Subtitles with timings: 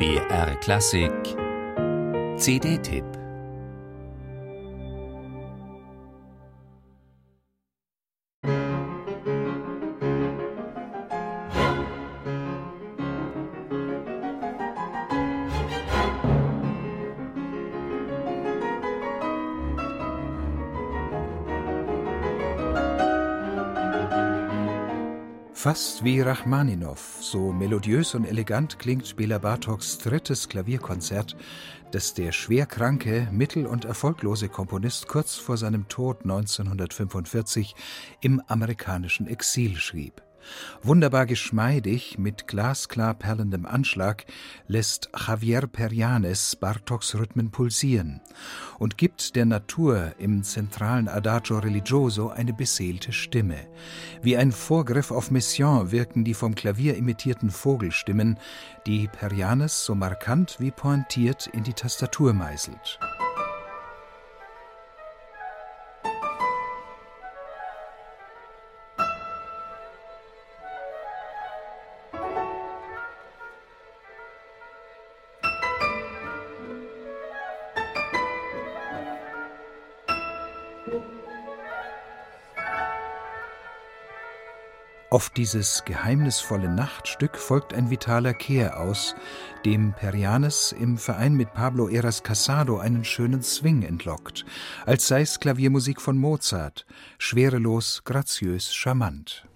[0.00, 1.36] BR Klassik.
[2.38, 3.19] CD-Tipp
[25.62, 31.36] Fast wie Rachmaninow, so melodiös und elegant klingt Bela Bartoks drittes Klavierkonzert,
[31.90, 37.74] das der schwerkranke, mittel- und erfolglose Komponist kurz vor seinem Tod 1945
[38.22, 40.22] im amerikanischen Exil schrieb.
[40.82, 44.24] Wunderbar geschmeidig, mit glasklar perlendem Anschlag,
[44.66, 48.20] lässt Javier Perianes Bartoks Rhythmen pulsieren
[48.78, 53.58] und gibt der Natur im zentralen Adagio Religioso eine beseelte Stimme.
[54.22, 58.38] Wie ein Vorgriff auf Messiaen wirken die vom Klavier imitierten Vogelstimmen,
[58.86, 62.98] die Perianes so markant wie pointiert in die Tastatur meißelt.
[85.10, 89.16] Auf dieses geheimnisvolle Nachtstück folgt ein vitaler Kehr aus,
[89.64, 94.44] dem Perianes im Verein mit Pablo Eras Casado einen schönen Swing entlockt,
[94.86, 96.86] als sei es Klaviermusik von Mozart,
[97.18, 99.49] schwerelos, graziös, charmant.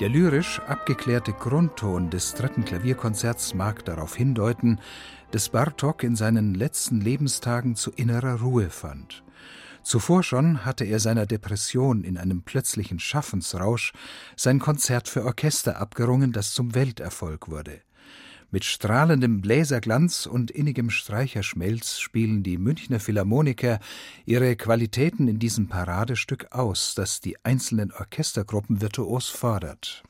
[0.00, 4.80] Der lyrisch abgeklärte Grundton des dritten Klavierkonzerts mag darauf hindeuten,
[5.30, 9.22] dass Bartok in seinen letzten Lebenstagen zu innerer Ruhe fand.
[9.82, 13.92] Zuvor schon hatte er seiner Depression in einem plötzlichen Schaffensrausch
[14.36, 17.82] sein Konzert für Orchester abgerungen, das zum Welterfolg wurde.
[18.52, 23.78] Mit strahlendem Bläserglanz und innigem Streicherschmelz spielen die Münchner Philharmoniker
[24.26, 30.02] ihre Qualitäten in diesem Paradestück aus, das die einzelnen Orchestergruppen virtuos fordert.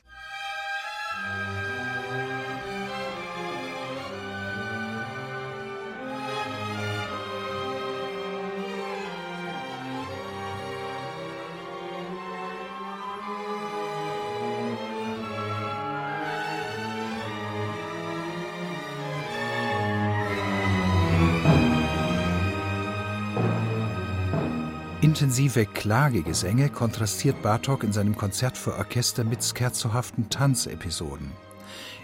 [25.11, 31.31] Intensive Klagegesänge kontrastiert Bartok in seinem Konzert für Orchester mit scherzhaften Tanzepisoden.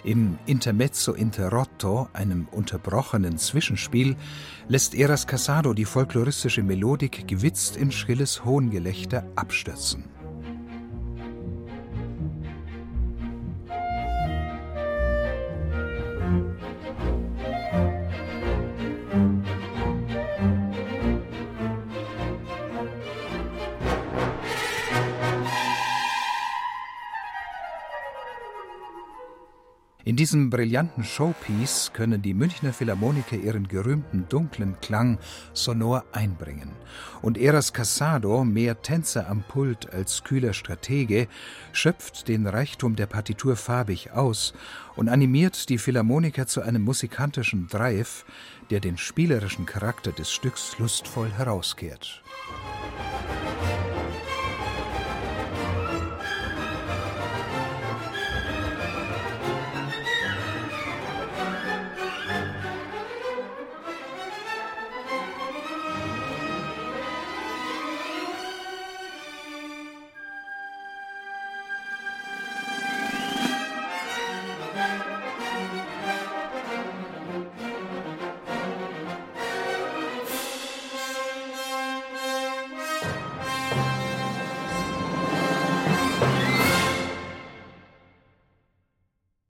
[0.04, 4.18] Im Intermezzo Interrotto, einem unterbrochenen Zwischenspiel,
[4.68, 10.17] lässt Eras Casado die folkloristische Melodik gewitzt in schrilles Hohngelächter abstürzen.
[30.08, 35.18] In diesem brillanten Showpiece können die Münchner Philharmoniker ihren gerühmten dunklen Klang
[35.52, 36.72] sonor einbringen.
[37.22, 41.28] Und Eras Casado, mehr Tänzer am Pult als kühler Stratege,
[41.74, 44.54] schöpft den Reichtum der Partitur farbig aus
[44.96, 48.24] und animiert die Philharmoniker zu einem musikantischen Drive,
[48.70, 52.24] der den spielerischen Charakter des Stücks lustvoll herauskehrt.